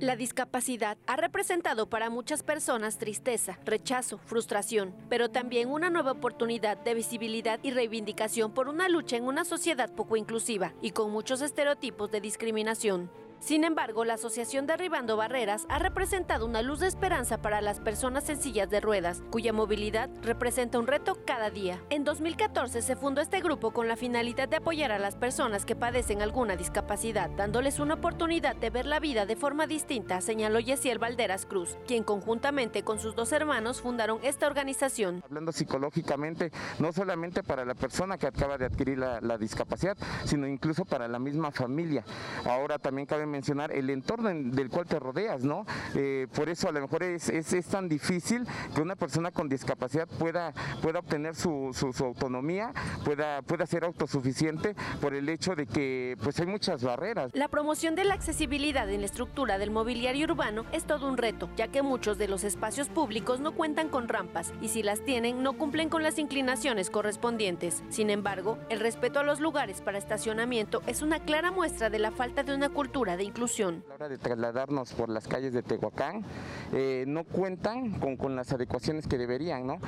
La 0.00 0.14
discapacidad 0.14 0.96
ha 1.08 1.16
representado 1.16 1.88
para 1.88 2.08
muchas 2.08 2.44
personas 2.44 2.98
tristeza, 2.98 3.58
rechazo, 3.64 4.18
frustración, 4.18 4.94
pero 5.08 5.28
también 5.28 5.68
una 5.68 5.90
nueva 5.90 6.12
oportunidad 6.12 6.76
de 6.76 6.94
visibilidad 6.94 7.58
y 7.64 7.72
reivindicación 7.72 8.52
por 8.52 8.68
una 8.68 8.88
lucha 8.88 9.16
en 9.16 9.24
una 9.24 9.44
sociedad 9.44 9.92
poco 9.92 10.16
inclusiva 10.16 10.72
y 10.82 10.92
con 10.92 11.10
muchos 11.10 11.42
estereotipos 11.42 12.12
de 12.12 12.20
discriminación. 12.20 13.10
Sin 13.40 13.62
embargo, 13.62 14.04
la 14.04 14.14
Asociación 14.14 14.66
Derribando 14.66 15.16
Barreras 15.16 15.64
ha 15.68 15.78
representado 15.78 16.44
una 16.44 16.60
luz 16.60 16.80
de 16.80 16.88
esperanza 16.88 17.40
para 17.40 17.60
las 17.60 17.78
personas 17.78 18.24
sencillas 18.24 18.68
de 18.68 18.80
ruedas, 18.80 19.22
cuya 19.30 19.52
movilidad 19.52 20.10
representa 20.22 20.78
un 20.78 20.88
reto 20.88 21.16
cada 21.24 21.48
día. 21.48 21.80
En 21.88 22.02
2014 22.02 22.82
se 22.82 22.96
fundó 22.96 23.20
este 23.20 23.40
grupo 23.40 23.70
con 23.70 23.86
la 23.86 23.94
finalidad 23.96 24.48
de 24.48 24.56
apoyar 24.56 24.90
a 24.90 24.98
las 24.98 25.14
personas 25.14 25.64
que 25.64 25.76
padecen 25.76 26.20
alguna 26.20 26.56
discapacidad, 26.56 27.30
dándoles 27.30 27.78
una 27.78 27.94
oportunidad 27.94 28.56
de 28.56 28.70
ver 28.70 28.86
la 28.86 28.98
vida 28.98 29.24
de 29.24 29.36
forma 29.36 29.68
distinta, 29.68 30.20
señaló 30.20 30.58
Yesiel 30.58 30.98
Valderas 30.98 31.46
Cruz, 31.46 31.78
quien 31.86 32.02
conjuntamente 32.02 32.82
con 32.82 32.98
sus 32.98 33.14
dos 33.14 33.30
hermanos 33.30 33.80
fundaron 33.80 34.18
esta 34.24 34.48
organización. 34.48 35.22
Hablando 35.24 35.52
psicológicamente, 35.52 36.50
no 36.80 36.92
solamente 36.92 37.44
para 37.44 37.64
la 37.64 37.74
persona 37.74 38.18
que 38.18 38.26
acaba 38.26 38.58
de 38.58 38.66
adquirir 38.66 38.98
la, 38.98 39.20
la 39.20 39.38
discapacidad, 39.38 39.96
sino 40.24 40.48
incluso 40.48 40.84
para 40.84 41.06
la 41.06 41.20
misma 41.20 41.52
familia. 41.52 42.04
Ahora 42.44 42.78
también 42.78 43.06
cabe 43.06 43.27
mencionar 43.28 43.72
el 43.72 43.90
entorno 43.90 44.28
del 44.28 44.68
cual 44.68 44.86
te 44.86 44.98
rodeas, 44.98 45.44
¿no? 45.44 45.66
Eh, 45.94 46.26
por 46.34 46.48
eso 46.48 46.68
a 46.68 46.72
lo 46.72 46.80
mejor 46.80 47.02
es, 47.02 47.28
es, 47.28 47.66
tan 47.66 47.88
difícil 47.88 48.46
que 48.74 48.80
una 48.80 48.96
persona 48.96 49.30
con 49.30 49.48
discapacidad 49.48 50.06
pueda, 50.06 50.52
pueda 50.80 51.00
obtener 51.00 51.34
su, 51.34 51.70
su, 51.74 52.04
autonomía, 52.04 52.72
pueda, 53.04 53.42
pueda 53.42 53.66
ser 53.66 53.84
autosuficiente 53.84 54.74
por 55.00 55.14
el 55.14 55.28
hecho 55.28 55.54
de 55.54 55.66
que 55.66 56.16
pues 56.22 56.38
hay 56.40 56.46
muchas 56.46 56.82
barreras. 56.82 57.30
La 57.34 57.48
promoción 57.48 57.94
de 57.94 58.04
la 58.04 58.14
accesibilidad 58.14 58.88
en 58.88 59.00
la 59.00 59.06
estructura 59.06 59.58
del 59.58 59.70
mobiliario 59.70 60.26
urbano 60.26 60.64
es 60.72 60.84
todo 60.84 61.08
un 61.08 61.16
reto, 61.16 61.50
ya 61.56 61.68
que 61.68 61.82
muchos 61.82 62.16
de 62.18 62.28
los 62.28 62.44
espacios 62.44 62.88
públicos 62.88 63.40
no 63.40 63.52
cuentan 63.52 63.88
con 63.88 64.08
rampas 64.08 64.52
y 64.60 64.68
si 64.68 64.82
las 64.82 65.04
tienen 65.04 65.42
no 65.42 65.54
cumplen 65.54 65.88
con 65.88 66.02
las 66.02 66.18
inclinaciones 66.18 66.90
correspondientes. 66.90 67.82
Sin 67.90 68.10
embargo, 68.10 68.58
el 68.70 68.80
respeto 68.80 69.20
a 69.20 69.24
los 69.24 69.40
lugares 69.40 69.80
para 69.80 69.98
estacionamiento 69.98 70.82
es 70.86 71.02
una 71.02 71.20
clara 71.20 71.50
muestra 71.50 71.90
de 71.90 71.98
la 71.98 72.10
falta 72.10 72.42
de 72.42 72.54
una 72.54 72.68
cultura 72.70 73.16
de 73.18 73.24
inclusión. 73.24 73.84
A 73.86 73.88
la 73.90 73.94
hora 73.96 74.08
de 74.08 74.16
trasladarnos 74.16 74.94
por 74.94 75.10
las 75.10 75.28
calles 75.28 75.52
de 75.52 75.62
Tehuacán, 75.62 76.24
eh, 76.72 77.04
no 77.06 77.24
cuentan 77.24 77.98
con, 77.98 78.16
con, 78.16 78.36
las 78.36 78.52
adecuaciones 78.52 79.06
que 79.06 79.18
deberían, 79.18 79.66
¿no? 79.66 79.80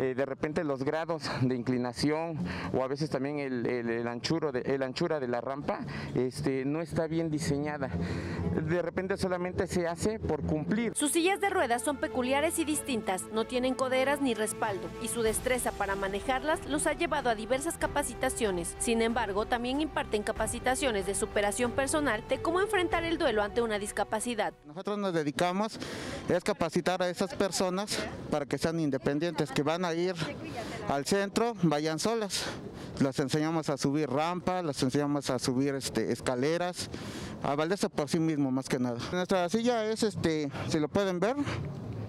Eh, 0.00 0.14
de 0.14 0.24
repente 0.24 0.64
los 0.64 0.82
grados 0.82 1.30
de 1.42 1.54
inclinación 1.54 2.38
o 2.72 2.82
a 2.82 2.88
veces 2.88 3.10
también 3.10 3.38
el, 3.38 3.66
el, 3.66 3.90
el, 3.90 4.08
anchuro 4.08 4.50
de, 4.50 4.60
el 4.60 4.82
anchura 4.82 5.20
de 5.20 5.28
la 5.28 5.42
rampa 5.42 5.80
este, 6.14 6.64
no 6.64 6.80
está 6.80 7.06
bien 7.06 7.30
diseñada. 7.30 7.90
De 8.66 8.80
repente 8.80 9.18
solamente 9.18 9.66
se 9.66 9.86
hace 9.86 10.18
por 10.18 10.40
cumplir. 10.40 10.94
Sus 10.96 11.12
sillas 11.12 11.38
de 11.42 11.50
ruedas 11.50 11.82
son 11.82 11.98
peculiares 11.98 12.58
y 12.58 12.64
distintas, 12.64 13.24
no 13.34 13.44
tienen 13.44 13.74
coderas 13.74 14.22
ni 14.22 14.32
respaldo 14.32 14.88
y 15.02 15.08
su 15.08 15.20
destreza 15.20 15.70
para 15.70 15.96
manejarlas 15.96 16.64
los 16.66 16.86
ha 16.86 16.94
llevado 16.94 17.28
a 17.28 17.34
diversas 17.34 17.76
capacitaciones. 17.76 18.76
Sin 18.78 19.02
embargo, 19.02 19.44
también 19.44 19.82
imparten 19.82 20.22
capacitaciones 20.22 21.04
de 21.04 21.14
superación 21.14 21.72
personal 21.72 22.24
de 22.26 22.40
cómo 22.40 22.62
enfrentar 22.62 23.04
el 23.04 23.18
duelo 23.18 23.42
ante 23.42 23.60
una 23.60 23.78
discapacidad. 23.78 24.54
Nosotros 24.64 24.96
nos 24.96 25.12
dedicamos 25.12 25.78
es 26.26 26.42
capacitar 26.42 27.02
a 27.02 27.10
esas 27.10 27.34
personas 27.34 27.98
para 28.30 28.46
que 28.46 28.56
sean 28.56 28.80
independientes, 28.80 29.50
que 29.50 29.62
van 29.62 29.84
a 29.84 29.89
ir 29.94 30.14
al 30.88 31.04
centro, 31.04 31.54
vayan 31.62 31.98
solas. 31.98 32.44
Las 33.00 33.18
enseñamos 33.18 33.70
a 33.70 33.76
subir 33.76 34.10
rampas, 34.10 34.64
las 34.64 34.82
enseñamos 34.82 35.30
a 35.30 35.38
subir 35.38 35.74
este, 35.74 36.12
escaleras, 36.12 36.90
a 37.42 37.54
valerse 37.54 37.88
por 37.88 38.08
sí 38.08 38.18
mismo 38.18 38.50
más 38.50 38.68
que 38.68 38.78
nada. 38.78 38.98
Nuestra 39.12 39.48
silla 39.48 39.84
es, 39.86 40.02
este, 40.02 40.50
si 40.68 40.78
lo 40.78 40.88
pueden 40.88 41.18
ver, 41.18 41.36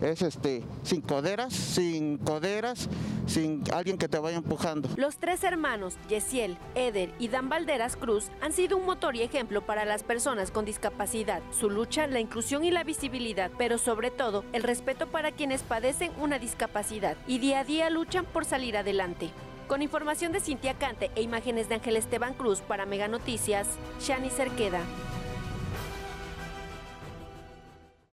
es 0.00 0.22
este, 0.22 0.62
sin 0.82 1.00
coderas, 1.00 1.52
sin 1.52 2.18
coderas, 2.18 2.88
sin 3.26 3.62
alguien 3.72 3.98
que 3.98 4.08
te 4.08 4.18
vaya 4.18 4.36
empujando. 4.36 4.88
Los 4.96 5.16
tres 5.16 5.42
hermanos, 5.44 5.96
Yesiel, 6.08 6.58
Eder 6.74 7.12
y 7.18 7.28
Dan 7.28 7.48
Valderas 7.48 7.96
Cruz, 7.96 8.30
han 8.40 8.52
sido 8.52 8.76
un 8.76 8.86
motor 8.86 9.16
y 9.16 9.22
ejemplo 9.22 9.64
para 9.64 9.84
las 9.84 10.02
personas 10.02 10.50
con 10.50 10.64
discapacidad. 10.64 11.42
Su 11.50 11.70
lucha, 11.70 12.06
la 12.06 12.20
inclusión 12.20 12.64
y 12.64 12.70
la 12.70 12.84
visibilidad, 12.84 13.50
pero 13.58 13.78
sobre 13.78 14.10
todo 14.10 14.44
el 14.52 14.62
respeto 14.62 15.06
para 15.06 15.32
quienes 15.32 15.62
padecen 15.62 16.12
una 16.20 16.38
discapacidad 16.38 17.16
y 17.26 17.38
día 17.38 17.60
a 17.60 17.64
día 17.64 17.90
luchan 17.90 18.24
por 18.24 18.44
salir 18.44 18.76
adelante. 18.76 19.30
Con 19.66 19.82
información 19.82 20.30
de 20.30 20.40
Cintia 20.40 20.74
Cante 20.74 21.10
e 21.16 21.22
imágenes 21.22 21.68
de 21.68 21.74
Ángel 21.74 21.96
Esteban 21.96 22.34
Cruz 22.34 22.60
para 22.60 22.86
Mega 22.86 23.08
Noticias, 23.08 23.66
Shani 24.00 24.30
Cerqueda. 24.30 24.80